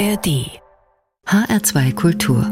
ARD 0.00 0.48
HR2 1.26 1.94
Kultur 1.94 2.42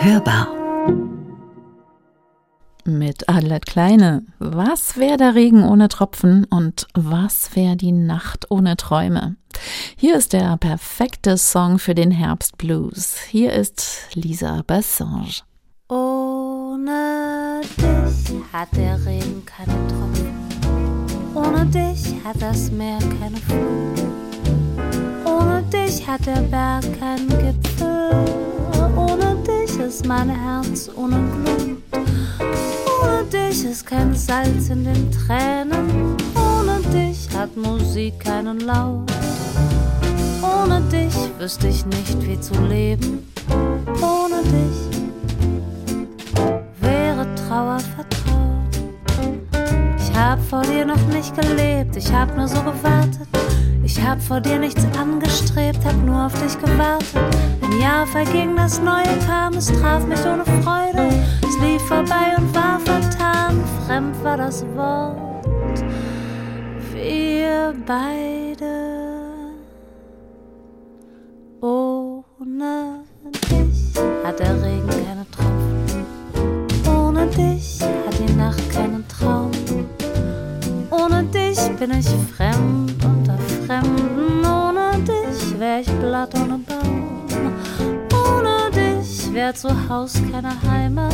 Hörbar 0.00 0.48
mit 2.84 3.28
Adelat 3.28 3.66
Kleine. 3.66 4.24
Was 4.40 4.96
wäre 4.96 5.18
der 5.18 5.36
Regen 5.36 5.62
ohne 5.62 5.86
Tropfen 5.86 6.44
und 6.46 6.88
was 6.94 7.54
wäre 7.54 7.76
die 7.76 7.92
Nacht 7.92 8.50
ohne 8.50 8.76
Träume? 8.76 9.36
Hier 9.96 10.16
ist 10.16 10.32
der 10.32 10.56
perfekte 10.56 11.38
Song 11.38 11.78
für 11.78 11.94
den 11.94 12.10
Herbstblues. 12.10 13.18
Hier 13.18 13.52
ist 13.52 14.08
Lisa 14.14 14.62
Bassange. 14.66 15.42
Ohne 15.88 17.60
dich 17.76 18.34
hat 18.52 18.76
der 18.76 18.98
Regen 19.06 19.46
keine 19.46 19.86
Tropfen. 19.86 20.01
Ohne 21.44 21.66
dich 21.66 22.14
hat 22.24 22.40
das 22.40 22.70
Meer 22.70 22.98
keine 22.98 23.36
Flut. 23.36 24.06
Ohne 25.24 25.62
dich 25.72 26.06
hat 26.06 26.24
der 26.26 26.42
Berg 26.42 26.84
keinen 26.98 27.28
Gipfel. 27.28 28.10
Ohne 28.96 29.36
dich 29.46 29.78
ist 29.78 30.06
mein 30.06 30.28
Herz 30.28 30.88
ohne 30.94 31.16
Glut. 31.16 31.82
Ohne 33.02 33.24
dich 33.24 33.64
ist 33.64 33.86
kein 33.86 34.14
Salz 34.14 34.68
in 34.70 34.84
den 34.84 35.10
Tränen. 35.10 36.16
Ohne 36.36 36.80
dich 36.92 37.28
hat 37.36 37.56
Musik 37.56 38.20
keinen 38.20 38.60
Laut. 38.60 39.10
Ohne 40.42 40.80
dich 40.82 41.14
wüsste 41.38 41.68
ich 41.68 41.84
nicht, 41.86 42.22
wie 42.26 42.38
zu 42.40 42.54
leben. 42.62 43.26
Ohne 44.00 44.42
dich 44.42 45.02
wäre 46.80 47.26
Trauer 47.34 47.80
vertraut. 47.80 48.11
Ich 50.12 50.18
hab 50.18 50.40
vor 50.42 50.60
dir 50.60 50.84
noch 50.84 51.06
nicht 51.06 51.34
gelebt, 51.34 51.96
ich 51.96 52.12
hab 52.12 52.36
nur 52.36 52.46
so 52.46 52.60
gewartet. 52.60 53.26
Ich 53.82 54.00
hab 54.00 54.20
vor 54.20 54.40
dir 54.40 54.58
nichts 54.58 54.86
angestrebt, 54.98 55.78
hab 55.84 55.96
nur 56.04 56.26
auf 56.26 56.34
dich 56.34 56.58
gewartet. 56.58 57.16
Ein 57.62 57.80
Jahr 57.80 58.06
verging, 58.06 58.54
das 58.54 58.78
Neue 58.78 59.18
kam, 59.26 59.54
es 59.54 59.66
traf 59.66 60.06
mich 60.06 60.20
ohne 60.20 60.44
Freude. 60.62 61.08
Es 61.42 61.58
lief 61.60 61.82
vorbei 61.88 62.36
und 62.36 62.54
war 62.54 62.78
vertan, 62.80 63.64
fremd 63.86 64.22
war 64.22 64.36
das 64.36 64.64
Wort. 64.76 65.82
Wir 66.92 67.74
beide. 67.86 69.22
Ohne 71.62 73.04
dich 73.50 73.94
hat 74.24 74.38
der 74.38 74.62
Regen 74.62 74.88
keine 74.88 75.21
bin 81.86 81.98
ich 81.98 82.06
fremd 82.36 83.04
unter 83.04 83.36
Fremden. 83.66 84.44
Ohne 84.44 85.02
dich 85.02 85.58
wär 85.58 85.80
ich 85.80 85.90
Blatt 85.98 86.32
ohne 86.36 86.58
Baum. 86.58 87.26
Ohne 88.12 88.70
dich 88.70 89.32
wär 89.34 89.52
zu 89.52 89.68
Haus 89.88 90.12
keine 90.30 90.52
Heimat. 90.70 91.12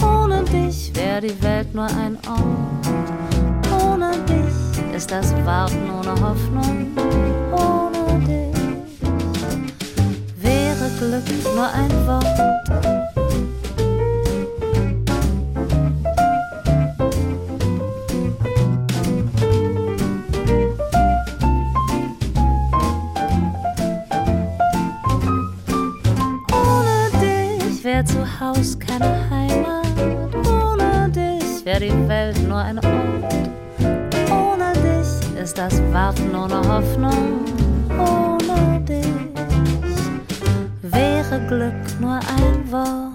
Ohne 0.00 0.44
dich 0.44 0.94
wär 0.94 1.20
die 1.20 1.42
Welt 1.42 1.74
nur 1.74 1.86
ein 1.86 2.16
Ort. 2.28 2.86
Ohne 3.82 4.12
dich 4.28 4.94
ist 4.94 5.10
das 5.10 5.34
Warten 5.44 5.90
ohne 5.90 6.12
Hoffnung. 6.20 6.96
Ohne 7.50 8.20
dich 8.20 9.02
wäre 10.40 10.88
Glück 11.00 11.56
nur 11.56 11.66
ein 11.66 11.90
Wort. 12.06 13.03
Die 31.84 32.08
Welt 32.08 32.36
nur 32.48 32.58
ein 32.58 32.78
Ort. 32.78 33.34
Ohne 34.30 34.72
dich 34.72 35.42
ist 35.42 35.58
das 35.58 35.82
Warten 35.92 36.34
ohne 36.34 36.56
Hoffnung. 36.66 37.44
Ohne 37.98 38.80
dich 38.80 39.06
wäre 40.82 41.40
Glück 41.46 42.00
nur 42.00 42.14
ein 42.14 42.72
Wort. 42.72 43.13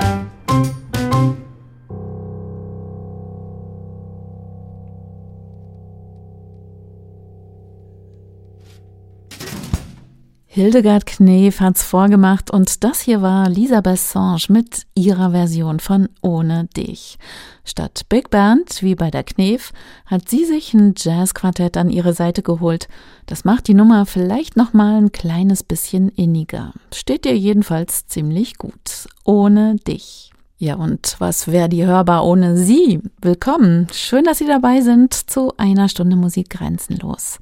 Hildegard 10.60 11.06
Knef 11.06 11.62
hat's 11.62 11.84
vorgemacht 11.84 12.52
und 12.52 12.84
das 12.84 13.00
hier 13.00 13.22
war 13.22 13.48
Lisa 13.48 13.80
Bassange 13.80 14.48
mit 14.50 14.88
ihrer 14.94 15.32
Version 15.32 15.80
von 15.80 16.10
Ohne 16.22 16.66
dich. 16.76 17.18
Statt 17.64 18.02
Big 18.10 18.30
Band, 18.30 18.84
wie 18.84 18.96
bei 18.96 19.10
der 19.10 19.24
Knef, 19.24 19.72
hat 20.06 20.28
sie 20.28 20.44
sich 20.44 20.74
ein 20.74 20.96
Jazzquartett 20.98 21.78
an 21.78 21.90
ihre 21.90 22.12
Seite 22.12 22.42
geholt. 22.42 22.90
Das 23.26 23.46
macht 23.46 23.70
die 23.70 23.74
Nummer 23.74 24.06
vielleicht 24.06 24.58
nochmal 24.58 24.96
ein 24.96 25.14
kleines 25.14 25.64
bisschen 25.64 26.10
inniger. 26.10 26.74
Steht 26.94 27.24
dir 27.24 27.38
jedenfalls 27.38 28.08
ziemlich 28.08 28.58
gut. 28.58 29.08
Ohne 29.24 29.78
dich. 29.88 30.34
Ja, 30.62 30.76
und 30.76 31.16
was 31.20 31.48
wäre 31.48 31.70
die 31.70 31.86
hörbar 31.86 32.26
ohne 32.26 32.58
Sie? 32.58 33.00
Willkommen. 33.22 33.88
Schön, 33.94 34.26
dass 34.26 34.40
Sie 34.40 34.46
dabei 34.46 34.82
sind 34.82 35.14
zu 35.14 35.54
einer 35.56 35.88
Stunde 35.88 36.18
Musik 36.18 36.50
grenzenlos. 36.50 37.40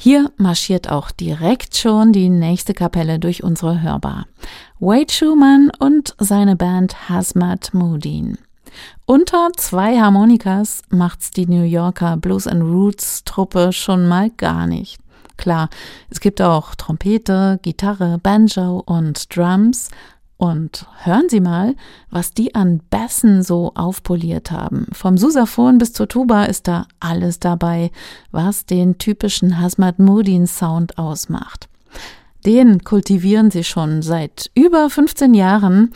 Hier 0.00 0.30
marschiert 0.36 0.88
auch 0.88 1.10
direkt 1.10 1.76
schon 1.76 2.12
die 2.12 2.28
nächste 2.28 2.72
Kapelle 2.72 3.18
durch 3.18 3.42
unsere 3.42 3.82
Hörbar. 3.82 4.26
Wade 4.78 5.12
Schumann 5.12 5.72
und 5.76 6.14
seine 6.20 6.54
Band 6.54 7.08
Hazmat 7.08 7.74
Moodin. 7.74 8.38
Unter 9.06 9.50
zwei 9.56 9.98
Harmonikas 9.98 10.82
macht's 10.88 11.32
die 11.32 11.46
New 11.46 11.64
Yorker 11.64 12.16
Blues 12.16 12.46
and 12.46 12.62
Roots 12.62 13.24
Truppe 13.24 13.72
schon 13.72 14.06
mal 14.06 14.30
gar 14.30 14.68
nicht. 14.68 15.00
Klar, 15.36 15.68
es 16.10 16.20
gibt 16.20 16.40
auch 16.40 16.76
Trompete, 16.76 17.58
Gitarre, 17.62 18.20
Banjo 18.22 18.84
und 18.86 19.36
Drums, 19.36 19.90
und 20.38 20.86
hören 21.02 21.28
Sie 21.28 21.40
mal, 21.40 21.74
was 22.10 22.32
die 22.32 22.54
an 22.54 22.80
Bässen 22.90 23.42
so 23.42 23.72
aufpoliert 23.74 24.50
haben. 24.50 24.86
Vom 24.92 25.18
Susaphon 25.18 25.78
bis 25.78 25.92
zur 25.92 26.08
Tuba 26.08 26.44
ist 26.44 26.68
da 26.68 26.86
alles 27.00 27.40
dabei, 27.40 27.90
was 28.30 28.64
den 28.64 28.98
typischen 28.98 29.60
Hazmat 29.60 29.98
Mudin 29.98 30.46
Sound 30.46 30.96
ausmacht. 30.96 31.68
Den 32.46 32.84
kultivieren 32.84 33.50
sie 33.50 33.64
schon 33.64 34.00
seit 34.00 34.50
über 34.54 34.88
15 34.88 35.34
Jahren. 35.34 35.90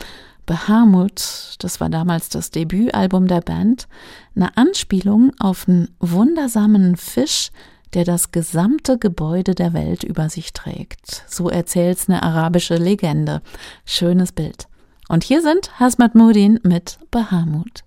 Bahamut, 0.45 1.55
das 1.59 1.79
war 1.79 1.89
damals 1.89 2.27
das 2.27 2.51
Debütalbum 2.51 3.27
der 3.27 3.39
Band, 3.39 3.87
eine 4.35 4.57
Anspielung 4.57 5.31
auf 5.39 5.69
einen 5.69 5.87
wundersamen 5.99 6.97
Fisch, 6.97 7.49
der 7.93 8.05
das 8.05 8.31
gesamte 8.31 8.97
Gebäude 8.97 9.55
der 9.55 9.73
Welt 9.73 10.03
über 10.03 10.29
sich 10.29 10.53
trägt. 10.53 11.23
So 11.27 11.49
erzählt's 11.49 12.09
eine 12.09 12.23
arabische 12.23 12.75
Legende. 12.75 13.41
Schönes 13.85 14.31
Bild. 14.31 14.67
Und 15.09 15.23
hier 15.23 15.41
sind 15.41 15.79
Hasmat 15.79 16.15
Mudin 16.15 16.59
mit 16.63 16.97
Bahamut. 17.11 17.83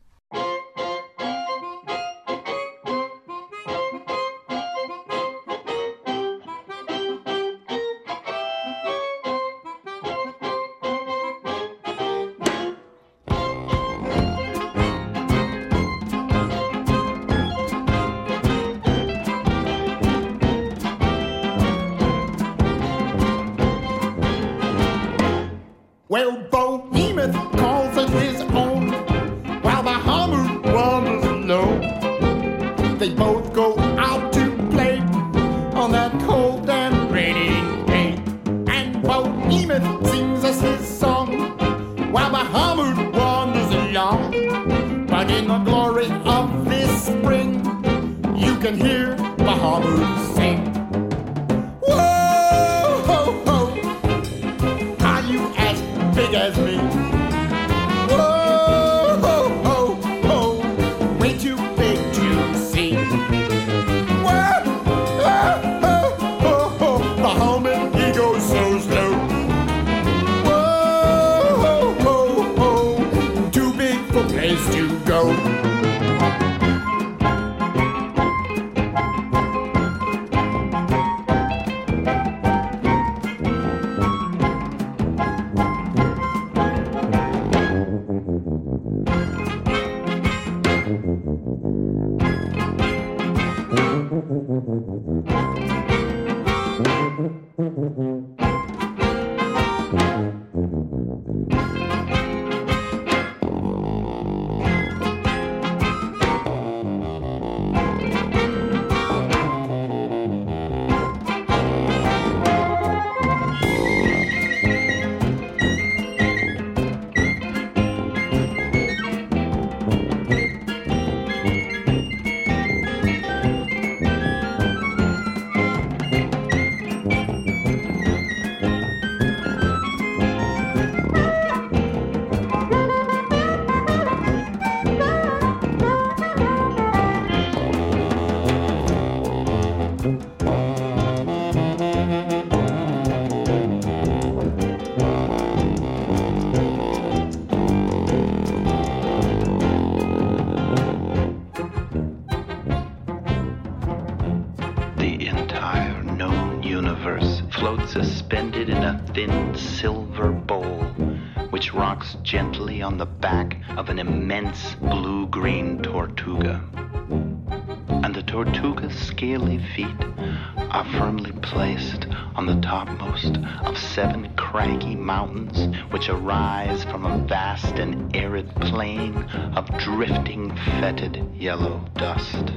Which 176.06 176.14
arise 176.14 176.84
from 176.84 177.04
a 177.04 177.18
vast 177.26 177.80
and 177.80 178.14
arid 178.14 178.48
plain 178.60 179.16
of 179.56 179.66
drifting, 179.78 180.54
fetid 180.78 181.20
yellow 181.34 181.84
dust. 181.96 182.52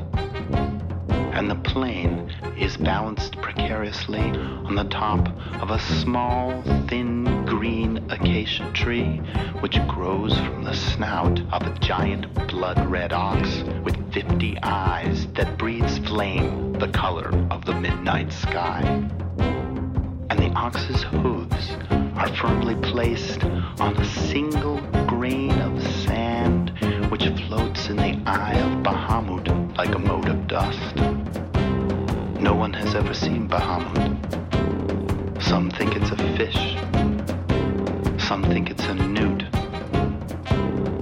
And 1.34 1.50
the 1.50 1.56
plain 1.56 2.30
is 2.60 2.78
balanced 2.78 3.42
precariously 3.42 4.20
on 4.20 4.76
the 4.76 4.84
top 4.84 5.28
of 5.64 5.72
a 5.72 5.80
small, 5.80 6.62
thin 6.88 7.46
green 7.48 8.06
acacia 8.12 8.72
tree 8.74 9.18
which 9.62 9.80
grows 9.88 10.38
from 10.38 10.64
the 10.64 10.76
snout 10.76 11.40
of 11.52 11.64
a 11.64 11.80
giant 11.80 12.32
blood 12.50 12.86
red 12.88 13.14
ox 13.14 13.64
with 13.84 14.14
fifty 14.14 14.60
eyes 14.62 15.26
that 15.34 15.58
breathes 15.58 15.98
flame 15.98 16.74
the 16.74 16.90
color 16.90 17.30
of 17.50 17.66
the 17.66 17.74
midnight 17.74 18.32
sky. 18.32 18.82
And 20.30 20.38
the 20.38 20.52
ox's 20.56 21.02
hooves 21.02 22.09
are 22.20 22.36
firmly 22.36 22.76
placed 22.92 23.46
on 23.80 23.96
a 23.96 24.04
single 24.04 24.82
grain 25.08 25.54
of 25.62 25.82
sand 26.04 26.70
which 27.10 27.24
floats 27.48 27.88
in 27.88 27.96
the 27.96 28.22
eye 28.26 28.60
of 28.60 28.84
Bahamut 28.84 29.78
like 29.78 29.96
a 29.96 30.00
mote 30.00 30.28
of 30.28 30.46
dust. 30.46 30.96
No 32.42 32.54
one 32.54 32.74
has 32.74 32.94
ever 32.94 33.14
seen 33.14 33.48
Bahamut. 33.48 34.12
Some 35.42 35.72
think 35.72 35.96
it's 35.96 36.12
a 36.12 36.18
fish. 36.36 36.76
Some 38.28 38.44
think 38.44 38.70
it's 38.70 38.84
a 38.84 38.96
newt. 38.96 39.46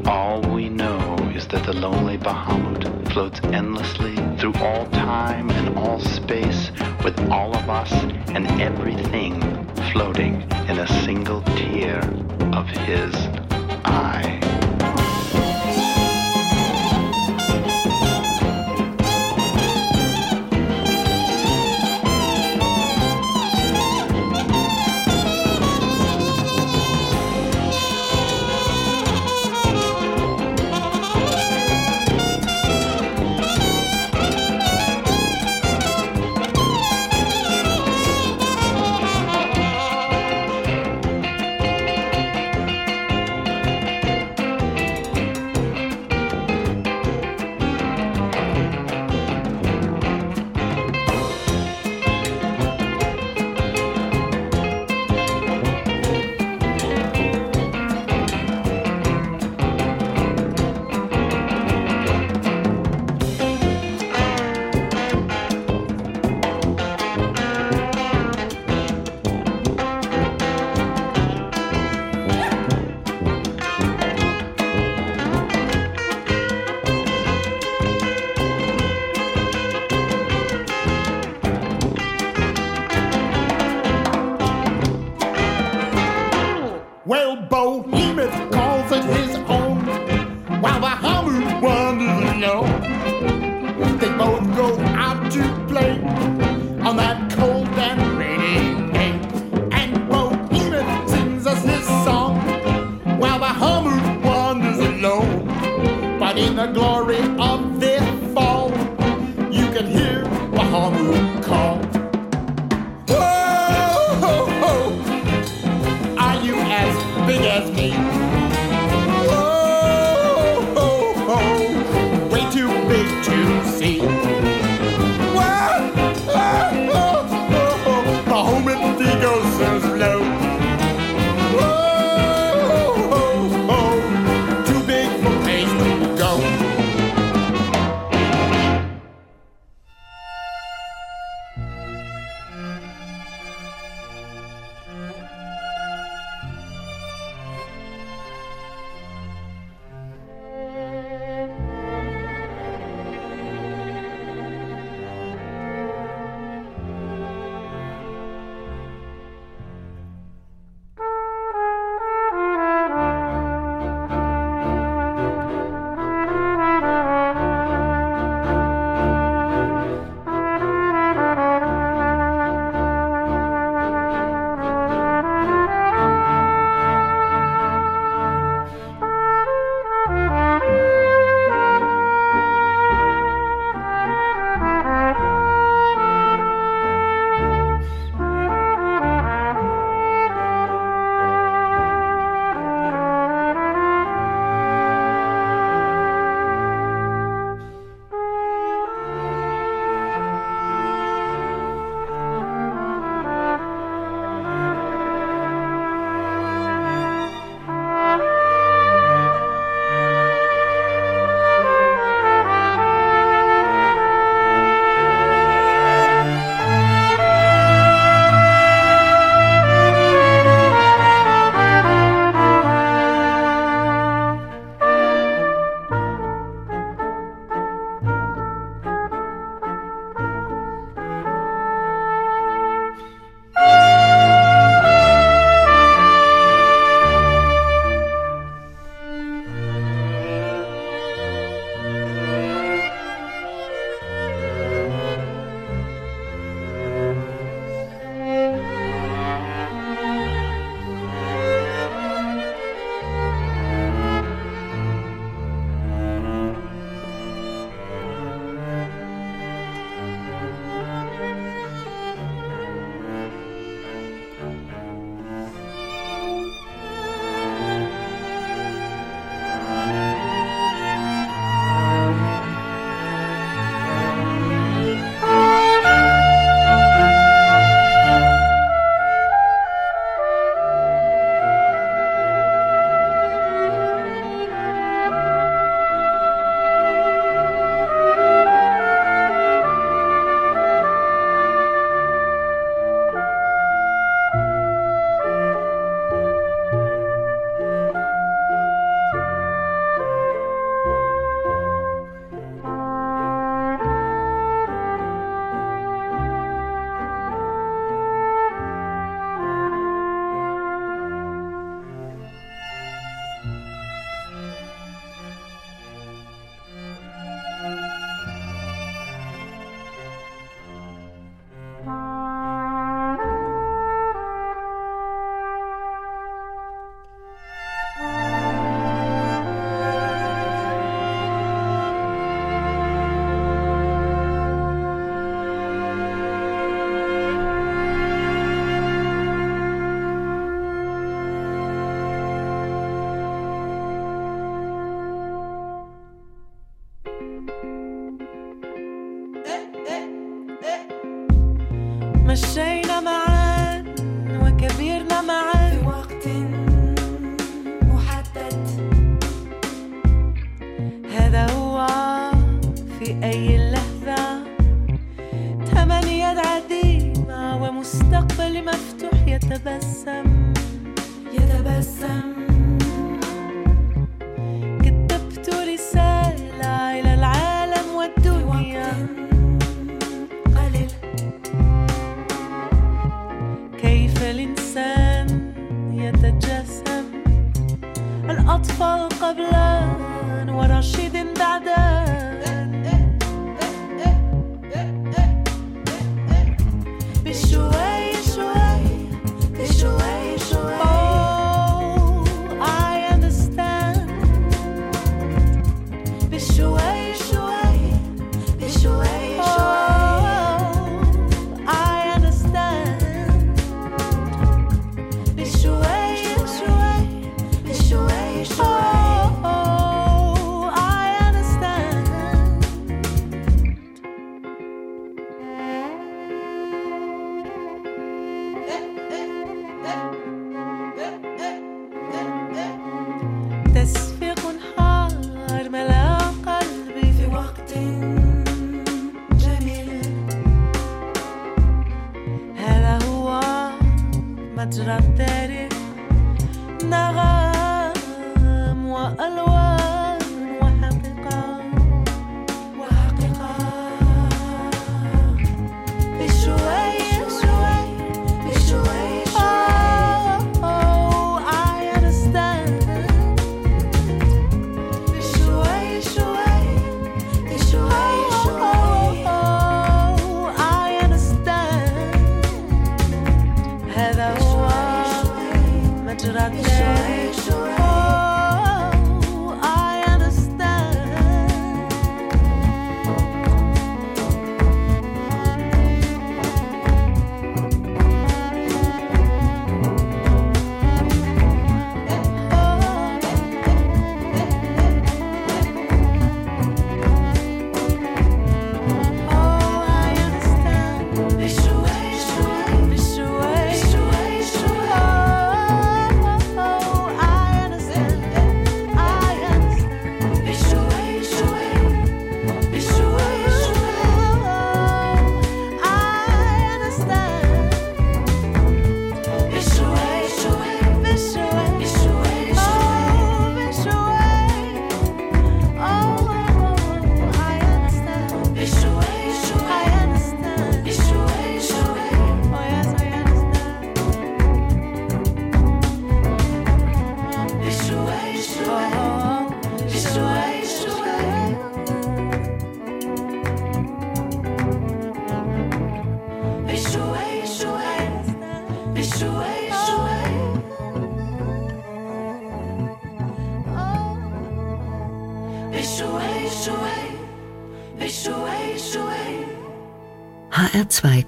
All 0.07 0.41
we 0.41 0.69
know 0.69 1.15
is 1.33 1.47
that 1.47 1.65
the 1.65 1.73
lonely 1.73 2.19
Bahamut 2.19 3.11
floats 3.11 3.39
endlessly 3.45 4.15
through 4.37 4.53
all 4.59 4.85
time 4.91 5.49
and 5.49 5.79
all 5.79 5.99
space 5.99 6.69
with 7.03 7.19
all 7.31 7.55
of 7.55 7.67
us 7.71 7.91
and 7.91 8.45
everything 8.61 9.66
floating 9.91 10.41
in 10.67 10.79
a 10.79 10.87
single 11.03 11.41
tear 11.41 11.99
of 12.53 12.67
his 12.67 13.46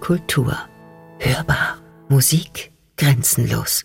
Kultur. 0.09 0.53
Hörbar. 1.21 1.77
Musik 2.09 2.73
grenzenlos. 2.97 3.85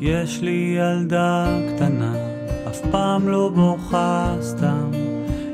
יש 0.00 0.40
לי 0.42 0.76
ילדה 0.78 1.46
קטנה, 1.68 2.14
אף 2.68 2.80
פעם 2.90 3.28
לא 3.28 3.50
בוכה 3.54 4.36
סתם. 4.40 4.90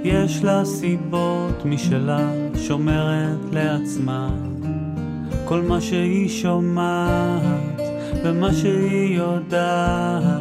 יש 0.05 0.45
לה 0.45 0.65
סיבות 0.65 1.65
משלה, 1.65 2.31
שומרת 2.67 3.41
לעצמה. 3.53 4.29
כל 5.45 5.63
מה 5.63 5.81
שהיא 5.81 6.29
שומעת, 6.29 7.81
ומה 8.25 8.53
שהיא 8.53 9.17
יודעת, 9.17 10.40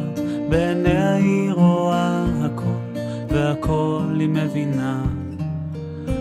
בעיניה 0.51 1.13
היא 1.13 1.51
רואה 1.51 2.25
הכל, 2.45 2.99
והכל 3.29 4.17
היא 4.19 4.29
מבינה. 4.29 5.03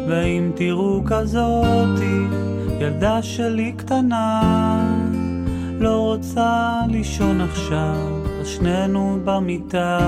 ואם 0.08 0.50
תראו 0.54 1.02
כזאתי, 1.06 2.24
ילדה 2.80 3.22
שלי 3.22 3.72
קטנה, 3.72 4.42
לא 5.80 6.00
רוצה 6.00 6.80
לישון 6.88 7.40
עכשיו, 7.40 7.96
אז 8.40 8.46
שנינו 8.46 9.18
במיטה. 9.24 9.98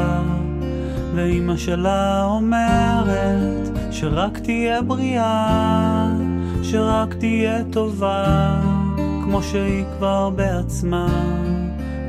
ואימא 1.15 1.57
שלה 1.57 2.25
אומרת 2.25 3.69
שרק 3.91 4.39
תהיה 4.39 4.83
בריאה, 4.83 6.09
שרק 6.63 7.15
תהיה 7.15 7.65
טובה, 7.71 8.61
כמו 9.25 9.43
שהיא 9.43 9.85
כבר 9.99 10.31
בעצמה, 10.31 11.07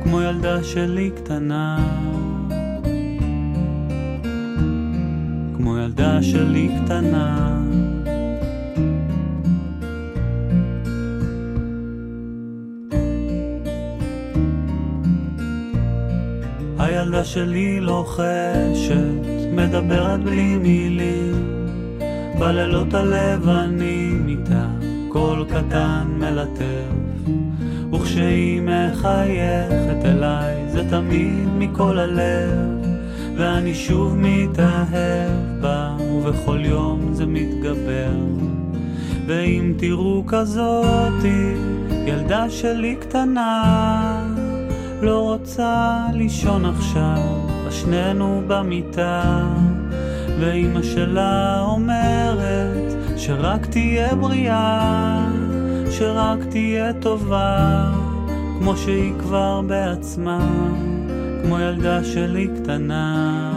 כמו 0.04 0.22
ילדה 0.22 0.64
שלי 0.64 1.10
קטנה. 1.16 1.78
כמו 5.56 5.78
ילדה 5.78 6.22
שלי 6.22 6.68
קטנה. 6.84 7.60
הילדה 16.78 17.24
שלי 17.24 17.80
לוחשת, 17.80 19.24
מדברת 19.52 20.22
בלי 20.24 20.56
מילים, 20.56 21.66
בלילות 22.38 22.94
הלבנים 22.94 24.28
איתה, 24.28 24.66
קול 25.08 25.44
קטן 25.48 26.06
מלטף, 26.18 27.03
כשהיא 28.14 28.62
מחייכת 28.62 30.04
אליי, 30.04 30.68
זה 30.68 30.90
תמיד 30.90 31.48
מכל 31.58 31.98
הלב, 31.98 32.86
ואני 33.36 33.74
שוב 33.74 34.16
מתאהב 34.18 35.60
בה, 35.60 35.96
ובכל 36.00 36.58
יום 36.64 37.08
זה 37.12 37.26
מתגבר. 37.26 38.16
ואם 39.26 39.74
תראו 39.76 40.24
כזאתי, 40.26 41.54
ילדה 42.06 42.50
שלי 42.50 42.96
קטנה, 43.00 44.24
לא 45.02 45.20
רוצה 45.20 46.06
לישון 46.12 46.64
עכשיו, 46.64 47.22
אז 47.66 47.74
שנינו 47.74 48.42
במיטה, 48.46 49.42
ואימא 50.40 50.82
שלה 50.82 51.60
אומרת 51.60 52.92
שרק 53.16 53.66
תהיה 53.66 54.14
בריאה, 54.14 55.28
שרק 55.90 56.38
תהיה 56.50 56.92
טובה, 56.92 58.03
כמו 58.58 58.76
שהיא 58.76 59.12
כבר 59.18 59.60
בעצמה, 59.66 60.48
כמו 61.42 61.60
ילדה 61.60 62.04
שלי 62.04 62.48
קטנה. 62.56 63.52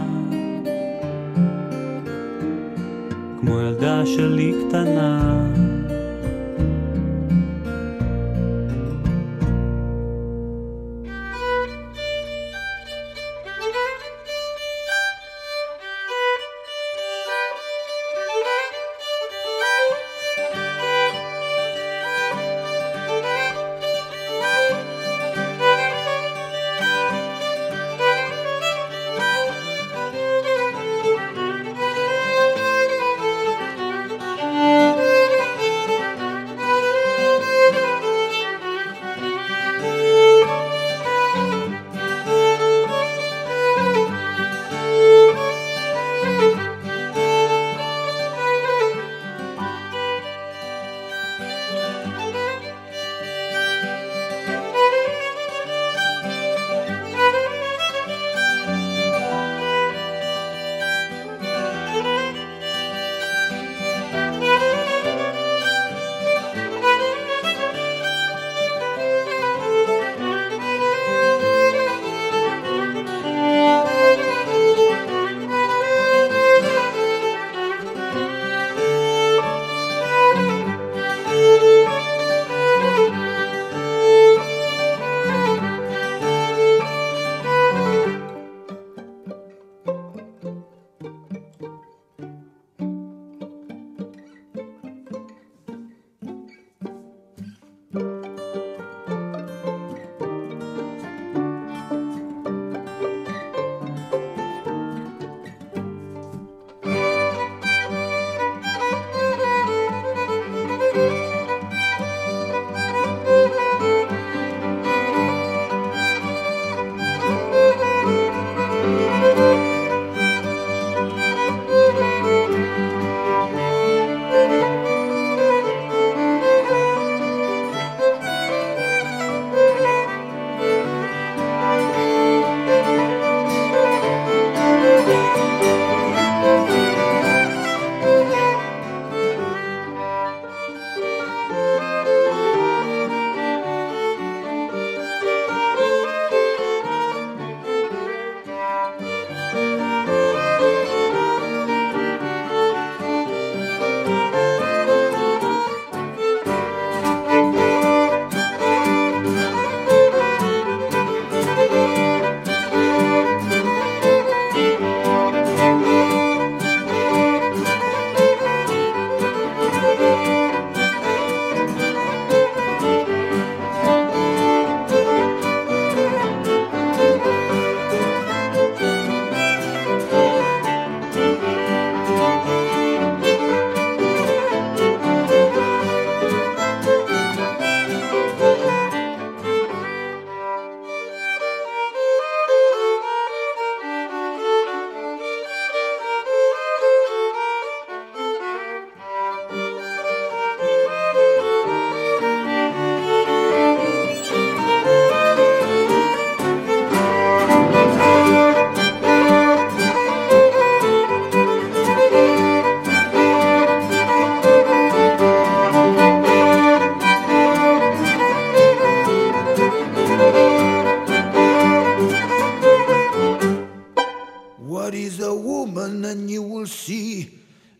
כמו 3.40 3.60
ילדה 3.60 4.06
שלי 4.06 4.54
קטנה. 4.68 5.67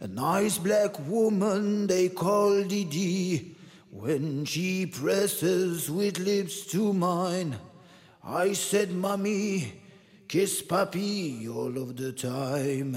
A 0.01 0.07
nice 0.07 0.59
black 0.59 0.99
woman 1.09 1.87
they 1.87 2.09
call 2.09 2.63
Didi. 2.63 3.57
When 3.91 4.45
she 4.45 4.87
presses 4.87 5.91
with 5.91 6.19
lips 6.19 6.67
to 6.67 6.93
mine, 6.93 7.57
I 8.23 8.53
said, 8.53 8.93
Mommy, 8.93 9.73
kiss 10.29 10.63
Papi 10.63 11.49
all 11.49 11.77
of 11.79 11.97
the 11.97 12.13
time. 12.13 12.97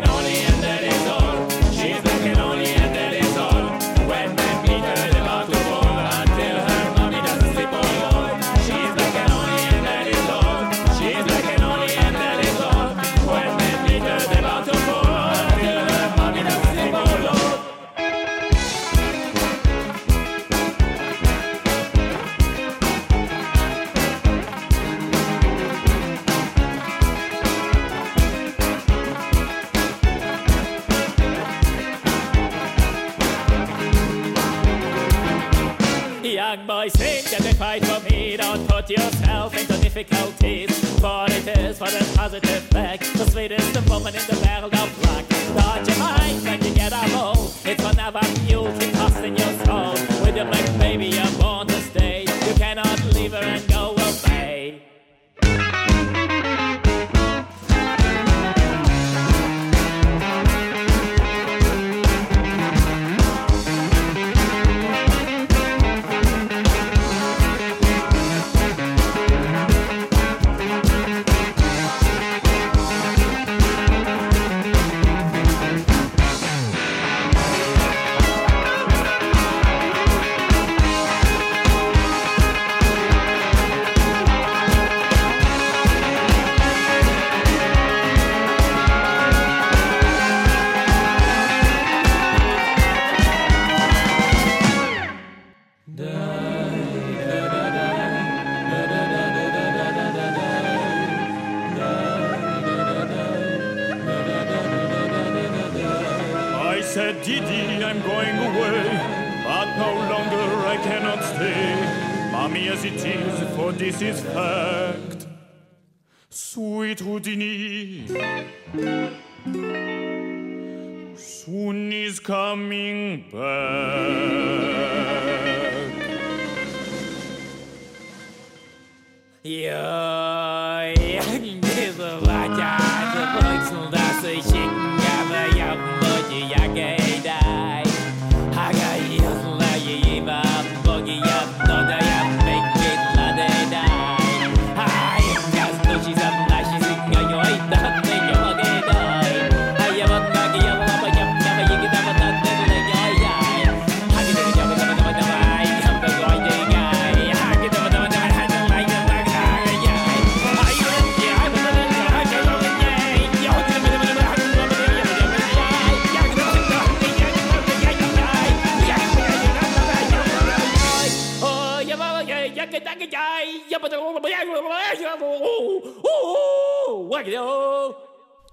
working 0.00 0.10
on 0.10 0.24
it. 0.26 0.55
Boys 36.66 36.92
think 36.94 37.30
that 37.30 37.42
they 37.42 37.52
fight 37.52 37.84
for 37.84 38.00
me. 38.10 38.36
Don't 38.36 38.66
put 38.68 38.90
yourself 38.90 39.56
into 39.56 39.80
difficulties. 39.80 40.70
For 40.98 41.26
it 41.28 41.46
is 41.58 41.78
for 41.78 41.88
the 41.88 42.12
positive 42.16 42.62
fact. 42.64 43.04
The 43.16 43.24
sweetest 43.30 43.88
woman 43.88 44.16
in 44.16 44.22
the 44.26 44.42
world 44.44 44.75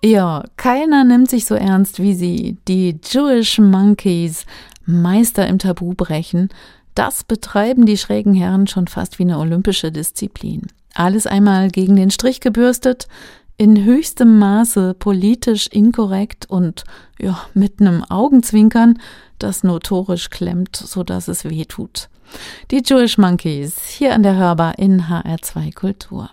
Ja, 0.04 0.44
keiner 0.58 1.06
nimmt 1.06 1.30
sich 1.30 1.46
so 1.46 1.56
ernst 1.56 2.02
wie 2.02 2.14
sie. 2.14 2.58
Die 2.68 3.00
Jewish 3.02 3.58
Monkeys, 3.58 4.46
Meister 4.86 5.48
im 5.48 5.60
Tabubrechen. 5.60 6.50
Das 6.94 7.24
betreiben 7.24 7.86
die 7.86 7.98
schrägen 7.98 8.34
Herren 8.34 8.68
schon 8.68 8.88
fast 8.88 9.18
wie 9.18 9.24
eine 9.24 9.40
olympische 9.40 9.94
Disziplin. 9.94 10.68
Alles 10.94 11.26
einmal 11.26 11.70
gegen 11.70 11.96
den 11.96 12.12
Strich 12.12 12.42
gebürstet, 12.42 13.08
in 13.56 13.86
höchstem 13.86 14.40
Maße 14.40 14.94
politisch 14.94 15.68
inkorrekt 15.68 16.50
und 16.50 16.84
ja, 17.18 17.40
mit 17.54 17.80
einem 17.80 18.04
Augenzwinkern, 18.04 19.00
das 19.40 19.64
notorisch 19.64 20.30
klemmt, 20.30 20.76
so 20.76 21.04
dass 21.04 21.30
es 21.30 21.46
weh 21.46 21.64
tut. 21.64 22.10
Die 22.72 22.84
Jewish 22.86 23.18
Monkeys 23.18 23.86
hier 23.86 24.14
an 24.14 24.24
der 24.24 24.36
Hörbar 24.36 24.78
in 24.80 25.04
HR2 25.04 25.74
Kultur. 25.74 26.30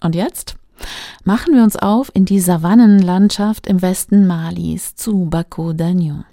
Und 0.00 0.14
jetzt 0.14 0.59
machen 1.24 1.54
wir 1.54 1.62
uns 1.62 1.76
auf 1.76 2.10
in 2.14 2.24
die 2.24 2.40
Savannenlandschaft 2.40 3.66
im 3.66 3.82
Westen 3.82 4.26
Malis 4.26 4.94
zu 4.94 5.26
Bako 5.26 5.72
Danyon. 5.72 6.24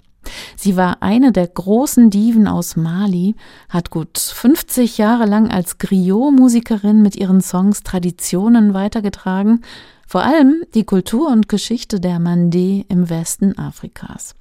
Sie 0.56 0.76
war 0.76 1.02
eine 1.02 1.32
der 1.32 1.46
großen 1.46 2.10
Diven 2.10 2.48
aus 2.48 2.76
Mali, 2.76 3.34
hat 3.68 3.90
gut 3.90 4.18
50 4.18 4.98
Jahre 4.98 5.26
lang 5.26 5.50
als 5.50 5.78
Griot-Musikerin 5.78 7.02
mit 7.02 7.16
ihren 7.16 7.40
Songs 7.40 7.82
Traditionen 7.82 8.74
weitergetragen, 8.74 9.62
vor 10.06 10.22
allem 10.22 10.62
die 10.74 10.84
Kultur 10.84 11.28
und 11.28 11.48
Geschichte 11.48 12.00
der 12.00 12.18
Mandé 12.18 12.84
im 12.88 13.10
Westen 13.10 13.58
Afrikas. 13.58 14.34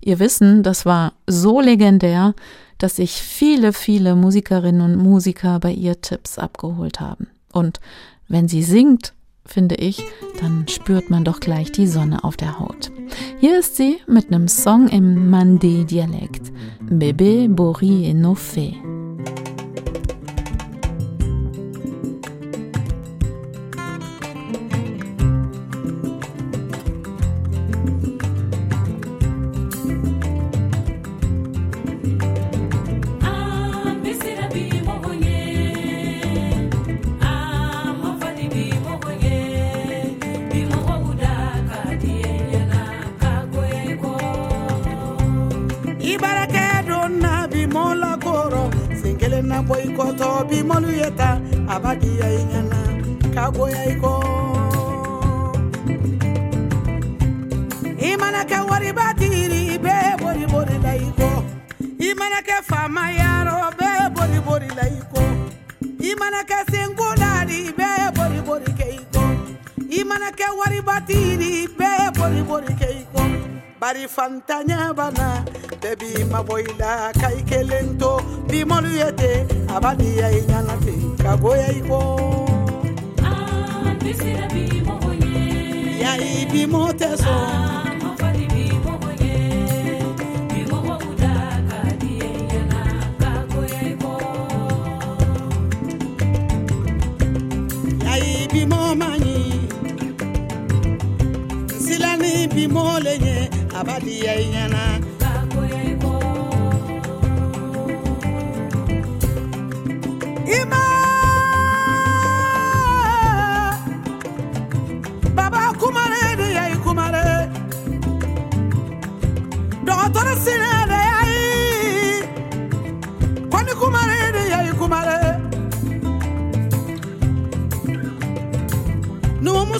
Ihr 0.00 0.18
Wissen, 0.18 0.62
das 0.62 0.86
war 0.86 1.14
so 1.26 1.60
legendär, 1.60 2.34
dass 2.78 2.96
sich 2.96 3.12
viele, 3.12 3.72
viele 3.72 4.14
Musikerinnen 4.14 4.80
und 4.80 4.96
Musiker 4.96 5.58
bei 5.58 5.72
ihr 5.72 6.00
Tipps 6.00 6.38
abgeholt 6.38 7.00
haben. 7.00 7.26
Und 7.52 7.80
wenn 8.28 8.46
sie 8.46 8.62
singt, 8.62 9.12
finde 9.48 9.74
ich, 9.76 10.02
dann 10.40 10.66
spürt 10.68 11.10
man 11.10 11.24
doch 11.24 11.40
gleich 11.40 11.72
die 11.72 11.86
Sonne 11.86 12.22
auf 12.22 12.36
der 12.36 12.60
Haut. 12.60 12.92
Hier 13.40 13.58
ist 13.58 13.76
sie 13.76 13.98
mit 14.06 14.28
einem 14.28 14.46
Song 14.46 14.88
im 14.88 15.30
Mandé-Dialekt. 15.30 16.52
Bébé 16.88 17.48
Bori 17.48 18.08
et 18.10 18.16
Nofé. 18.16 18.74
ibarake 18.74 18.97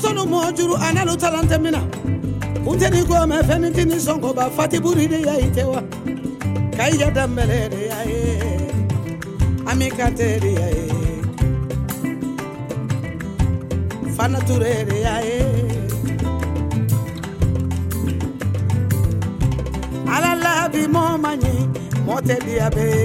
sɔnnu 0.02 0.22
mɔ 0.32 0.40
juru 0.56 0.74
a 0.74 0.88
n'alu 0.94 1.14
talante 1.22 1.56
min 1.62 1.72
na 1.72 1.80
funteni 2.64 3.00
ko 3.08 3.14
mɛ 3.30 3.38
fɛnni 3.48 3.68
ti 3.74 3.84
ni 3.84 3.96
sɔnkɔba 4.06 4.44
fatiburi 4.56 5.08
de 5.08 5.18
y'a 5.26 5.34
ye 5.42 5.48
tɛ 5.56 5.64
wa 5.72 5.80
kayiya 6.76 7.08
danbɛlɛ 7.16 7.58
de 7.72 7.80
y'a 7.90 8.00
ye 8.10 8.22
ami 9.70 9.88
kante 9.98 10.26
de 10.42 10.50
y'a 10.58 10.68
ye 10.76 10.86
fana 14.16 14.38
de 14.48 14.96
y'a 15.04 15.16
ye 15.28 15.40
ala 20.14 20.32
la 20.44 20.68
bi 20.72 20.82
mɔ 20.94 21.02
ma 21.22 21.32
ɲi 21.42 21.54
mɔ 22.06 22.14
tɛ 22.26 22.36
diya 22.46 22.68
bɛɛ 22.76 22.96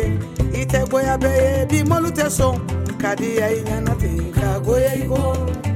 ye 0.53 0.61
i 0.61 0.65
tɛ 0.65 0.79
goya 0.89 1.17
bɛɛ 1.17 1.41
ye 1.41 1.65
bi 1.69 1.89
mɔlu 1.89 2.09
tɛ 2.17 2.25
sɔn 2.37 2.55
ka 3.01 3.15
diya 3.15 3.47
i 3.57 3.59
ɲɛna 3.67 3.93
ten 3.99 4.31
ka 4.31 4.59
goya 4.59 4.91
i 5.01 5.05
kɔ. 5.11 5.72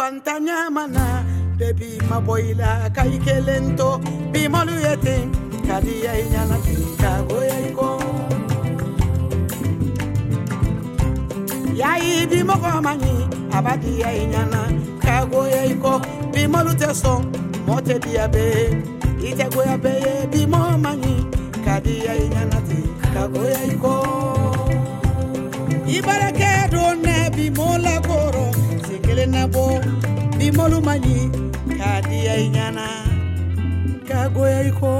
fantanyamana 0.00 1.06
de 1.58 1.68
bima 1.78 2.18
boila 2.26 2.70
kai 2.96 3.16
kelento 3.24 3.88
bimolu 4.32 4.74
yete 4.84 5.16
kadia 5.66 6.12
inyana 6.22 6.56
kinka 6.64 7.10
boyeko 7.28 7.88
yai 11.80 12.26
bimoko 12.30 12.72
mani 12.86 13.12
abadia 13.56 14.08
inyana 14.22 14.62
kagoyeko 15.04 15.92
bimolu 16.32 16.72
teso 16.80 17.14
mote 17.66 17.94
diabe 18.04 18.46
ite 19.28 19.46
goyabe 19.52 19.94
bimo 20.32 20.62
mani 20.84 21.14
kadia 21.66 22.12
inyana 22.24 22.58
na 23.14 23.22
boyeko 23.32 23.94
ibarake 25.96 26.52
donne 26.72 27.16
bimola 27.36 27.94
koro 28.08 28.46
vale 29.20 29.32
nabo 29.32 29.80
vimolumanyi 30.38 31.30
kadi 31.78 32.24
yainyana 32.26 32.88
kagoyaiko 34.08 34.92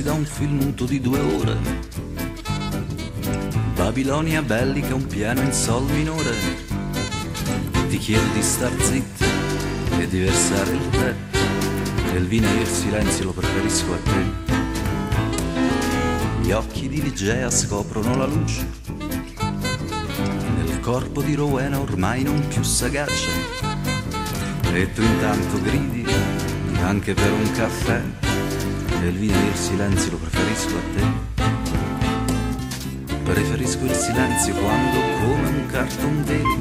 sommersi 0.00 0.02
da 0.02 0.12
un 0.12 0.24
film 0.24 0.56
muto 0.56 0.84
di 0.84 1.00
due 1.00 1.20
ore. 1.20 1.56
Babilonia 3.74 4.42
bellica, 4.42 4.94
un 4.94 5.06
piano 5.06 5.40
in 5.42 5.52
sol 5.52 5.84
minore. 5.90 6.34
Ti 7.88 7.98
chiedo 7.98 8.32
di 8.32 8.42
star 8.42 8.72
zitta 8.80 9.24
e 9.98 10.08
di 10.08 10.20
versare 10.20 10.72
il 10.72 10.88
tè. 10.90 11.14
Il 12.16 12.26
vino 12.26 12.46
e 12.48 12.60
il 12.60 12.66
silenzio 12.66 13.24
lo 13.24 13.32
preferisco 13.32 13.92
a 13.92 13.98
te. 13.98 14.48
Gli 16.42 16.52
occhi 16.52 16.88
di 16.88 17.02
Ligea 17.02 17.50
scoprono 17.50 18.16
la 18.16 18.26
luce. 18.26 18.66
Nel 20.56 20.80
corpo 20.80 21.22
di 21.22 21.34
Rowena 21.34 21.78
ormai 21.78 22.22
non 22.22 22.46
più 22.48 22.62
sagace. 22.62 23.30
E 24.72 24.92
tu 24.92 25.02
intanto 25.02 25.60
gridi 25.60 26.06
anche 26.82 27.14
per 27.14 27.30
un 27.30 27.52
caffè. 27.52 28.29
Vino 29.08 29.34
e 29.34 29.46
il 29.48 29.56
silenzio 29.56 30.10
lo 30.12 30.18
preferisco 30.18 30.76
a 30.76 30.80
te. 30.94 31.02
Preferisco 33.22 33.84
il 33.84 33.94
silenzio 33.94 34.54
quando 34.54 34.98
come 35.20 35.48
un 35.48 35.66
carton 35.66 36.22
vedi 36.24 36.58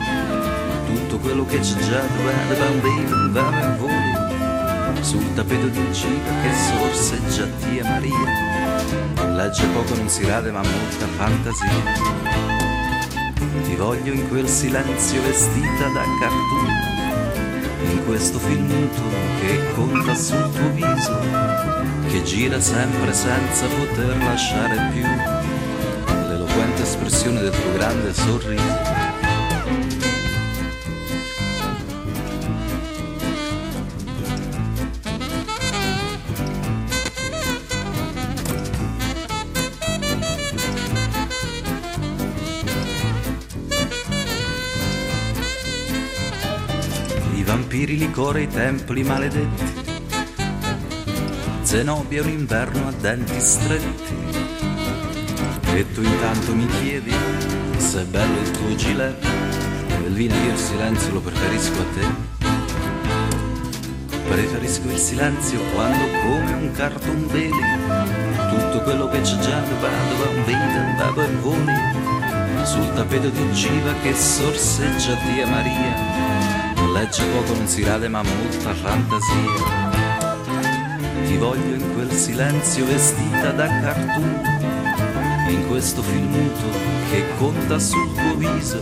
tutto 0.88 1.20
quello 1.20 1.46
che 1.46 1.60
c'è 1.60 1.78
già 1.80 2.02
dove 2.02 2.34
bambini 2.58 3.32
va 3.32 3.62
e 3.62 3.78
voli 3.78 5.04
sul 5.04 5.34
tappeto 5.36 5.68
di 5.68 5.78
un 5.80 5.94
cibo 5.94 6.30
che 6.42 6.54
sorseggia 6.54 7.46
Tia 7.60 7.84
Maria. 7.84 9.36
Legge 9.36 9.66
poco 9.68 9.96
non 9.96 10.08
si 10.10 10.26
rade 10.26 10.52
ma 10.52 10.62
molta 10.62 11.08
fantasia. 11.18 11.68
Ti 13.64 13.76
voglio 13.76 14.14
in 14.14 14.28
quel 14.30 14.48
silenzio 14.48 15.22
vestita 15.22 15.88
da 15.94 16.04
cartoon 16.20 16.90
in 17.92 18.06
questo 18.06 18.40
film 18.40 18.66
muto 18.66 19.02
che 19.40 19.74
conta 19.74 20.16
sul 20.16 20.50
tuo 20.52 20.70
viso 20.72 21.99
che 22.10 22.24
gira 22.24 22.60
sempre 22.60 23.14
senza 23.14 23.68
poter 23.68 24.18
lasciare 24.18 24.92
più 24.92 25.04
l'eloquente 26.28 26.82
espressione 26.82 27.40
del 27.40 27.52
tuo 27.52 27.74
grande 27.74 28.14
sorriso 28.14 28.98
i 47.36 47.44
vampiri, 47.44 47.98
licore, 47.98 48.42
i 48.42 48.48
templi 48.48 49.04
maledetti. 49.04 49.89
Zenobia 51.70 52.24
un 52.24 52.30
inverno 52.30 52.88
a 52.88 52.92
denti 53.00 53.40
stretti. 53.40 54.16
E 55.66 55.92
tu 55.94 56.02
intanto 56.02 56.56
mi 56.56 56.66
chiedi 56.66 57.14
se 57.78 58.02
è 58.02 58.06
bello 58.06 58.40
il 58.42 58.50
tuo 58.50 58.74
gilet. 58.74 59.24
Il 60.04 60.14
vino 60.14 60.34
io 60.34 60.52
il 60.54 60.58
silenzio 60.58 61.14
lo 61.14 61.20
preferisco 61.20 61.80
a 61.80 61.86
te. 61.94 62.08
Preferisco 64.30 64.88
il 64.88 64.98
silenzio 64.98 65.60
quando 65.76 66.06
come 66.24 66.54
un 66.54 66.72
carton 66.72 67.28
vedi 67.28 67.62
tutto 68.50 68.82
quello 68.82 69.08
che 69.10 69.22
c'è 69.22 69.38
già 69.38 69.62
vado 69.80 70.16
bambina, 70.24 70.96
vado 70.98 71.22
e 71.22 71.36
voli 71.36 72.66
sul 72.66 72.94
tappeto 72.96 73.30
di 73.30 73.42
ucciva 73.42 73.94
che 74.02 74.16
sorseggia 74.16 75.14
Tia 75.18 75.46
Maria 75.46 76.30
legge 76.94 77.24
poco 77.26 77.54
non 77.54 77.68
si 77.68 77.84
rade 77.84 78.08
ma 78.08 78.24
molta 78.24 78.74
fantasia 78.74 79.89
voglio 81.40 81.74
in 81.74 81.94
quel 81.94 82.12
silenzio 82.12 82.86
vestita 82.86 83.52
da 83.52 83.66
cartoon. 83.66 84.58
In 85.50 85.68
questo 85.68 86.02
film 86.04 86.28
muto 86.28 86.70
che 87.10 87.24
conta 87.38 87.80
sul 87.80 88.14
tuo 88.14 88.36
viso 88.36 88.82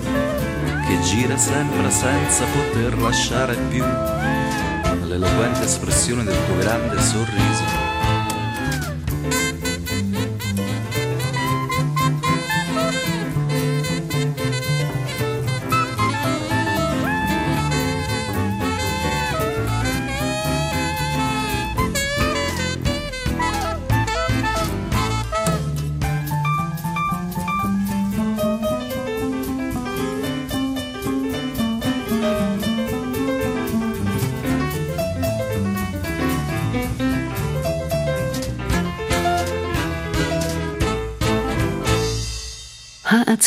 che 0.87 0.99
gira 1.01 1.37
sempre 1.37 1.89
senza 1.91 2.43
poter 2.45 2.97
lasciare 2.97 3.55
più 3.69 3.83
l'eloquente 5.05 5.63
espressione 5.63 6.23
del 6.23 6.37
tuo 6.45 6.57
grande 6.57 6.99
sorriso 6.99 7.86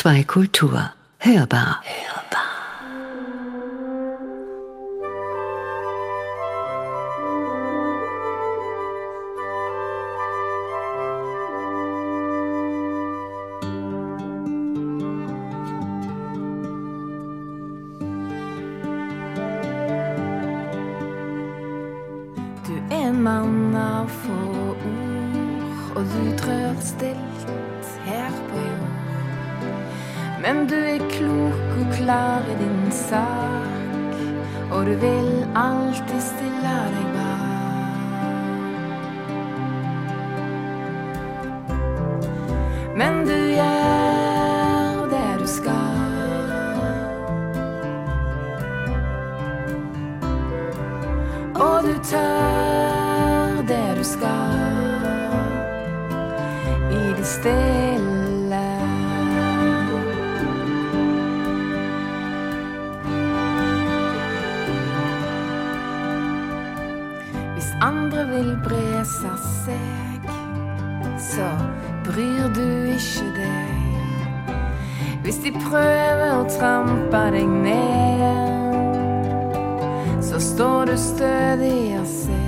HR2 0.00 0.24
Kultur. 0.24 0.80
Hörbar. 1.18 1.76
Du 22.66 22.94
er 22.94 23.12
mann 23.12 23.76
av 23.76 24.08
få 24.08 24.32
ord, 24.70 25.96
og 25.96 26.04
du 26.04 26.38
trør 26.38 26.80
stilt 26.80 27.29
Men 30.42 30.66
du 30.66 30.74
er 30.74 30.98
klok 31.12 31.72
og 31.80 31.86
klar 31.92 32.40
i 32.48 32.54
din 32.56 32.92
sak, 32.92 34.14
og 34.72 34.86
du 34.86 34.94
vil 35.02 35.46
alltid 35.56 36.20
stille 36.20 36.76
deg 36.94 37.06
bak. 37.16 37.50
Men 42.96 43.20
du 43.28 43.36
gjør 43.36 45.04
det 45.12 45.40
du 45.42 45.46
skal. 45.46 46.00
Og 51.60 51.84
du 51.84 51.94
tør 52.12 53.60
det 53.68 53.98
du 53.98 54.04
skal 54.04 54.56
i 56.90 57.04
det 57.20 57.26
stille. 57.26 57.79
Prøver 75.70 76.32
å 76.34 76.44
trampe 76.50 77.22
deg 77.34 77.48
ned, 77.62 78.90
så 80.26 80.42
står 80.42 80.90
du 80.90 80.96
stødig 80.98 81.98
og 82.00 82.06
ser. 82.10 82.39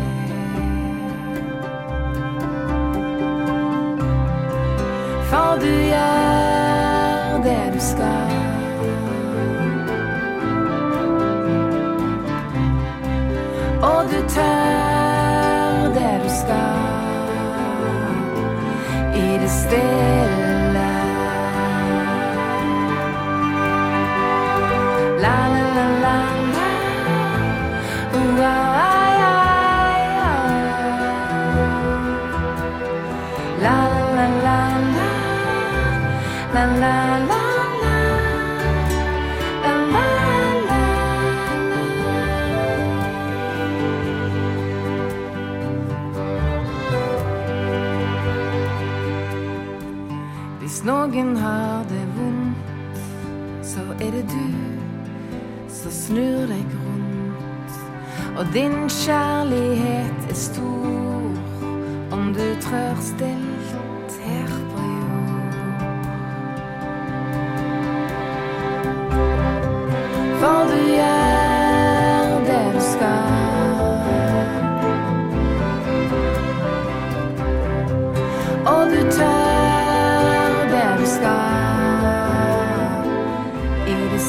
Hvis 36.53 36.61
noen 50.84 51.36
har 51.36 51.84
det 51.88 52.03
vondt, 52.16 53.00
så 53.64 53.80
er 54.00 54.11
det 54.12 54.24
du 54.28 54.53
som 55.72 55.90
snur 55.90 56.44
deg 56.53 56.76
rundt. 56.82 57.78
Og 58.36 58.44
din 58.53 58.76
kjærlighet 58.88 60.28
er 60.28 60.36
stor 60.36 62.12
om 62.12 62.34
du 62.36 62.44
trør 62.61 63.00
stilt 63.00 63.41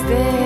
stay. 0.03 0.42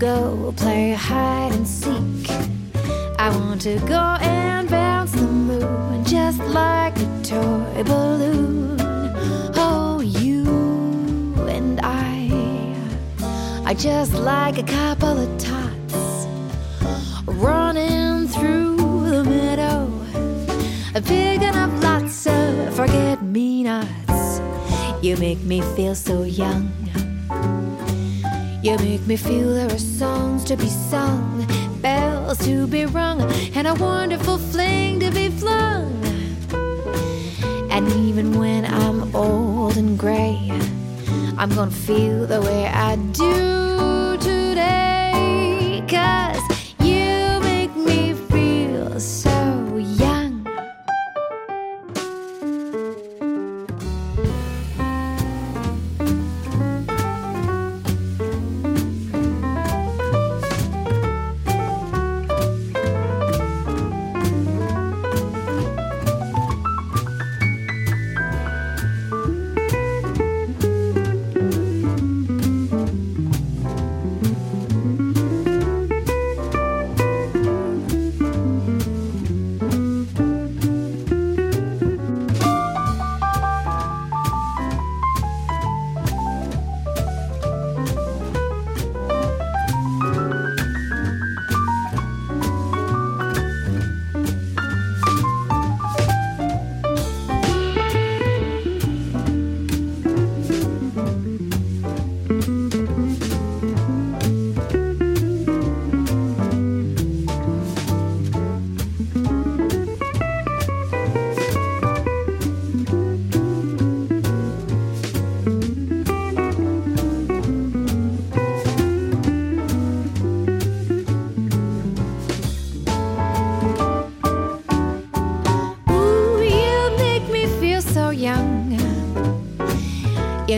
Go 0.00 0.54
play 0.56 0.92
hide 0.92 1.52
and 1.52 1.68
seek. 1.68 2.30
I 3.18 3.28
want 3.36 3.60
to 3.60 3.78
go 3.80 4.16
and 4.22 4.66
bounce 4.66 5.12
the 5.12 5.26
moon 5.26 6.02
just 6.06 6.38
like 6.38 6.96
a 6.98 7.22
toy 7.22 7.82
balloon. 7.84 8.78
Oh, 9.56 10.00
you 10.00 10.46
and 11.46 11.78
I 11.82 12.74
are 13.66 13.74
just 13.74 14.14
like 14.14 14.56
a 14.56 14.62
couple 14.62 15.18
of 15.18 15.38
tots 15.38 16.26
running 17.26 18.26
through 18.26 18.76
the 19.10 19.22
meadow, 19.22 19.86
picking 21.04 21.54
up 21.54 21.70
lots 21.82 22.26
of 22.26 22.74
forget 22.74 23.22
me 23.22 23.64
nots. 23.64 24.40
You 25.02 25.18
make 25.18 25.40
me 25.40 25.60
feel 25.76 25.94
so 25.94 26.22
young. 26.22 26.72
You 28.62 28.76
make 28.78 29.06
me 29.06 29.16
feel 29.16 29.50
songs 29.70 29.89
to 30.50 30.56
be 30.56 30.68
sung, 30.68 31.46
bells 31.80 32.36
to 32.38 32.66
be 32.66 32.84
rung, 32.84 33.22
and 33.54 33.68
a 33.68 33.74
wonderful 33.74 34.36
fling 34.36 34.98
to 34.98 35.08
be 35.12 35.28
flung. 35.28 35.94
And 37.70 37.86
even 37.92 38.36
when 38.36 38.64
I'm 38.64 39.14
old 39.14 39.76
and 39.76 39.96
gray, 39.96 40.50
I'm 41.38 41.50
gonna 41.50 41.70
feel 41.70 42.26
the 42.26 42.42
way 42.42 42.66
I 42.66 42.96
do 42.96 44.16
today. 44.16 45.84
Cause 45.88 46.39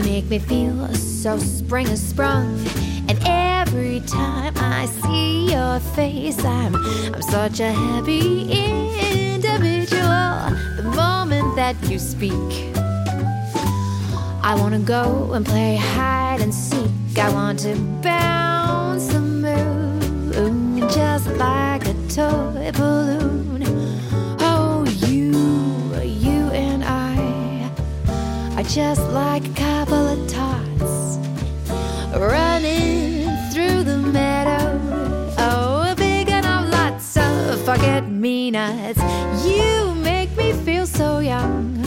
Make 0.03 0.29
me 0.29 0.39
feel 0.39 0.89
so 0.95 1.39
spring 1.39 1.87
has 1.87 2.03
sprung. 2.03 2.59
And 3.09 3.19
every 3.25 4.01
time 4.01 4.55
I 4.57 4.87
see 4.87 5.53
your 5.53 5.79
face, 5.95 6.45
I'm 6.45 6.75
I'm 7.15 7.23
such 7.23 7.61
a 7.61 7.73
happy 7.73 8.51
individual. 8.51 10.03
The 10.77 10.93
moment 10.97 11.55
that 11.57 11.77
you 11.89 11.99
speak, 11.99 12.75
I 14.43 14.57
wanna 14.59 14.81
go 14.81 15.33
and 15.35 15.47
play 15.47 15.77
hide 15.77 16.41
and 16.41 16.53
seek. 16.53 16.91
I 17.17 17.33
want 17.33 17.61
to 17.61 17.77
bounce 18.03 19.07
the 19.07 19.21
moon 19.21 20.81
just 20.91 21.29
like 21.37 21.87
a 21.87 21.95
toy 22.09 22.73
balloon. 22.73 23.22
Just 28.65 29.03
like 29.11 29.45
a 29.45 29.55
couple 29.55 30.07
of 30.09 30.29
tots 30.29 31.19
running 32.17 33.29
through 33.53 33.83
the 33.83 33.97
meadow. 33.97 34.81
Oh, 35.39 35.91
a 35.91 35.95
big 35.97 36.29
enough 36.29 36.71
lots 36.71 37.17
of 37.17 37.61
forget 37.65 38.09
me 38.09 38.51
nots. 38.51 39.01
You 39.45 39.95
make 39.97 40.37
me 40.37 40.53
feel 40.53 40.87
so 40.87 41.19
young. 41.19 41.85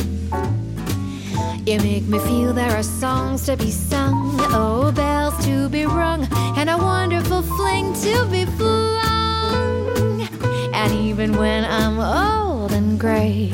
You 1.66 1.80
make 1.80 2.04
me 2.04 2.20
feel 2.20 2.54
there 2.54 2.76
are 2.76 2.84
songs 2.84 3.46
to 3.46 3.56
be 3.56 3.72
sung, 3.72 4.36
oh, 4.52 4.92
bells 4.92 5.46
to 5.46 5.70
be 5.70 5.86
rung, 5.86 6.28
and 6.58 6.70
a 6.70 6.78
wonderful 6.78 7.42
fling 7.42 7.94
to 8.02 8.26
be 8.26 8.46
flung. 8.46 10.28
And 10.74 10.92
even 10.94 11.38
when 11.38 11.64
I'm 11.64 12.00
old 12.00 12.72
and 12.74 13.00
gray, 13.00 13.54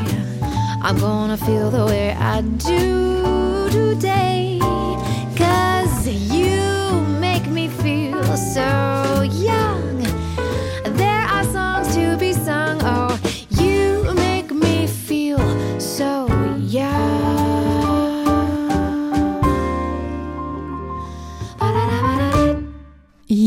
I'm 0.84 0.98
gonna 0.98 1.38
feel 1.38 1.70
the 1.70 1.86
way 1.86 2.12
I 2.14 2.42
do 2.42 3.70
today. 3.70 4.58
Cause 5.38 6.08
you 6.08 7.02
make 7.20 7.46
me 7.48 7.68
feel 7.68 8.36
so 8.36 9.22
young. 9.22 9.71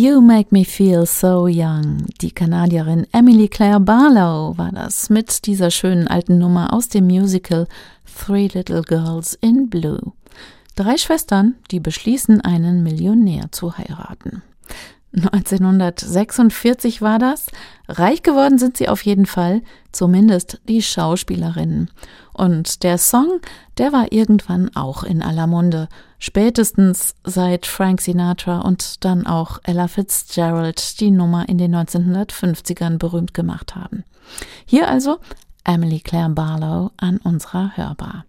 You 0.05 0.21
Make 0.21 0.49
Me 0.51 0.67
Feel 0.67 1.07
So 1.07 1.47
Young. 1.47 2.05
Die 2.21 2.31
Kanadierin 2.31 3.07
Emily 3.13 3.49
Claire 3.49 3.81
Barlow 3.81 4.53
war 4.59 4.71
das 4.71 5.09
mit 5.09 5.47
dieser 5.47 5.71
schönen 5.71 6.09
alten 6.09 6.37
Nummer 6.37 6.75
aus 6.75 6.91
dem 6.91 7.07
Musical 7.07 7.67
Three 8.05 8.49
Little 8.49 8.83
Girls 8.83 9.33
in 9.41 9.71
Blue. 9.71 10.13
Drei 10.77 10.99
Schwestern, 10.99 11.55
die 11.71 11.81
beschließen, 11.81 12.43
einen 12.43 12.83
Millionär 12.83 13.51
zu 13.51 13.79
heiraten. 13.79 14.43
1946 15.15 17.01
war 17.01 17.19
das. 17.19 17.47
Reich 17.89 18.23
geworden 18.23 18.59
sind 18.59 18.77
sie 18.77 18.91
auf 18.91 19.03
jeden 19.07 19.25
Fall, 19.25 19.63
zumindest 19.91 20.61
die 20.69 20.83
Schauspielerinnen. 20.83 21.91
Und 22.35 22.83
der 22.83 22.99
Song, 22.99 23.41
der 23.79 23.93
war 23.93 24.13
irgendwann 24.13 24.75
auch 24.77 25.03
in 25.03 25.23
aller 25.23 25.47
Munde. 25.47 25.89
Spätestens 26.27 27.15
seit 27.23 27.67
Frank 27.67 28.01
Sinatra 28.01 28.61
und 28.61 29.05
dann 29.05 29.27
auch 29.27 29.59
Ella 29.63 29.89
Fitzgerald 29.89 30.99
die 31.01 31.11
Nummer 31.11 31.47
in 31.51 31.59
den 31.59 31.77
1950ern 31.77 32.97
berühmt 32.97 33.35
gemacht 33.35 33.77
haben. 33.77 34.05
Hier 34.65 34.89
also 34.89 35.19
Emily 35.65 36.01
Claire 36.01 36.31
Barlow 36.31 36.93
an 36.97 37.19
unserer 37.19 37.77
Hörbar. 37.77 38.25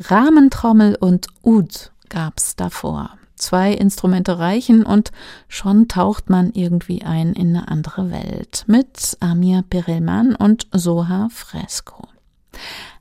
Rahmentrommel 0.00 0.96
und 0.96 1.28
Oud 1.44 1.92
gab's 2.08 2.56
davor. 2.56 3.10
Zwei 3.36 3.72
Instrumente 3.72 4.40
reichen 4.40 4.84
und 4.84 5.12
schon 5.46 5.86
taucht 5.86 6.28
man 6.28 6.50
irgendwie 6.54 7.04
ein 7.04 7.34
in 7.34 7.54
eine 7.54 7.68
andere 7.68 8.10
Welt 8.10 8.64
mit 8.66 9.16
Amir 9.20 9.62
Perelman 9.62 10.34
und 10.34 10.66
Soha 10.72 11.28
Fresco. 11.30 12.08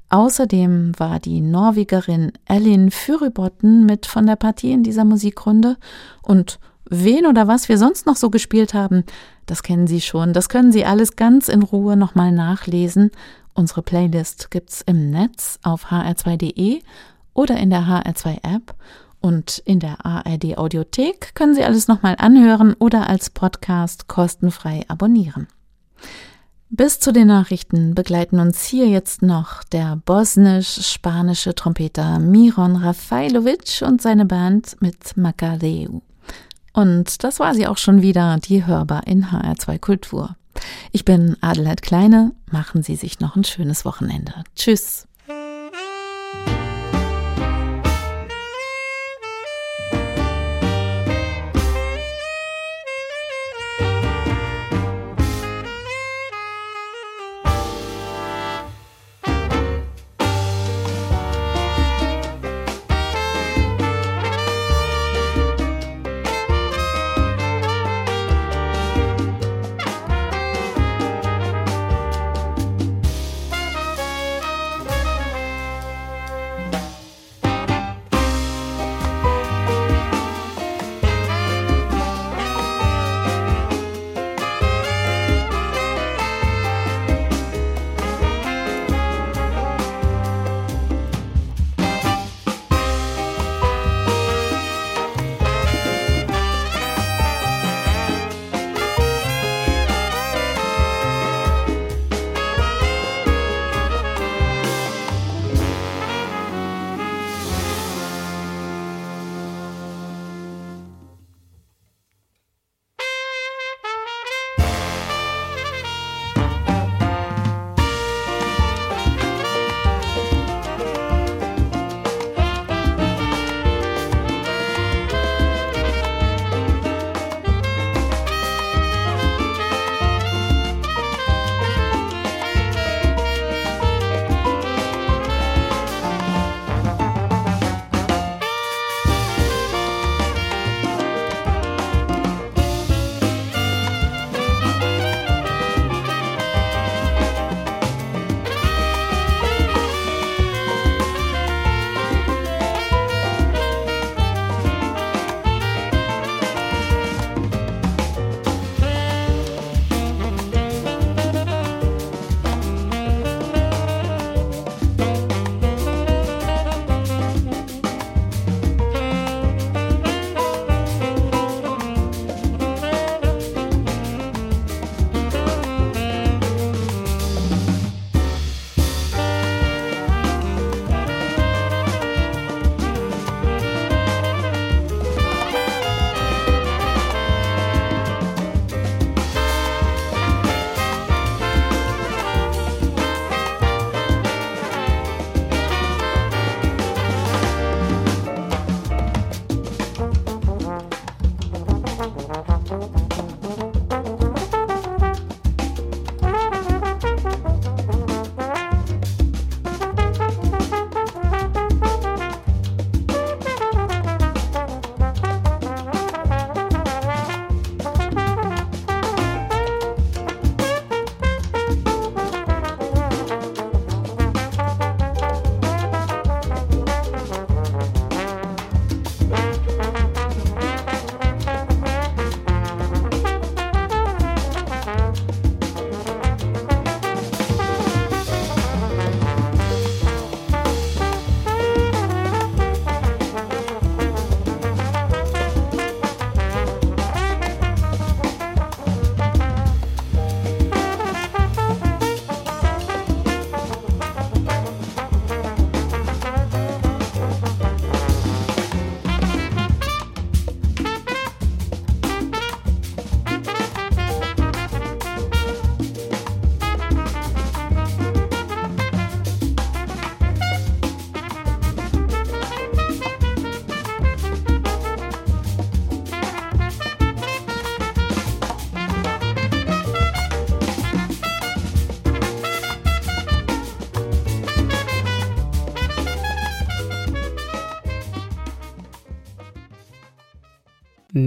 Außerdem 0.09 0.93
war 0.97 1.19
die 1.19 1.39
Norwegerin 1.39 2.31
Ellin 2.45 2.89
Furubotn 2.89 3.85
mit 3.85 4.07
von 4.07 4.25
der 4.25 4.35
Partie 4.35 4.71
in 4.71 4.83
dieser 4.83 5.05
Musikrunde 5.05 5.77
und 6.23 6.59
wen 6.89 7.27
oder 7.27 7.47
was 7.47 7.69
wir 7.69 7.77
sonst 7.77 8.07
noch 8.07 8.15
so 8.15 8.31
gespielt 8.31 8.73
haben, 8.73 9.03
das 9.45 9.61
kennen 9.61 9.85
Sie 9.85 10.01
schon. 10.01 10.33
Das 10.33 10.49
können 10.49 10.71
Sie 10.71 10.85
alles 10.85 11.15
ganz 11.15 11.47
in 11.47 11.61
Ruhe 11.61 11.95
nochmal 11.95 12.31
nachlesen. 12.31 13.11
Unsere 13.53 13.83
Playlist 13.83 14.49
gibt's 14.51 14.81
im 14.81 15.11
Netz 15.11 15.59
auf 15.61 15.91
hr2.de 15.91 16.81
oder 17.33 17.57
in 17.57 17.69
der 17.69 17.81
HR2 17.81 18.37
App 18.43 18.75
Und 19.21 19.61
in 19.65 19.79
der 19.79 20.05
ARD 20.05 20.57
Audiothek 20.57 21.35
können 21.35 21.53
Sie 21.53 21.63
alles 21.63 21.87
nochmal 21.87 22.15
anhören 22.17 22.73
oder 22.79 23.07
als 23.09 23.29
Podcast 23.29 24.07
kostenfrei 24.07 24.85
abonnieren. 24.87 25.47
Bis 26.71 26.99
zu 26.99 27.11
den 27.11 27.27
Nachrichten 27.27 27.95
begleiten 27.95 28.39
uns 28.39 28.63
hier 28.63 28.87
jetzt 28.87 29.23
noch 29.23 29.63
der 29.63 29.95
bosnisch-spanische 30.05 31.55
Trompeter 31.55 32.19
Miron 32.19 32.75
Rafailovic 32.75 33.81
und 33.81 34.03
seine 34.03 34.25
Band 34.25 34.77
mit 34.79 35.17
Macadeu. 35.17 35.87
Und 36.71 37.23
das 37.23 37.39
war 37.39 37.55
sie 37.55 37.65
auch 37.65 37.79
schon 37.79 38.03
wieder, 38.03 38.37
die 38.37 38.67
hörbar 38.67 39.07
in 39.07 39.25
HR2 39.25 39.79
Kultur. 39.79 40.35
Ich 40.91 41.05
bin 41.05 41.37
Adelheid 41.41 41.81
Kleine, 41.81 42.33
machen 42.51 42.83
Sie 42.83 42.95
sich 42.95 43.19
noch 43.19 43.35
ein 43.35 43.43
schönes 43.43 43.83
Wochenende. 43.83 44.33
Tschüss. 44.55 45.08